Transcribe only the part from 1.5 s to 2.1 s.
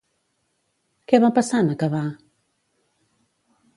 en acabar?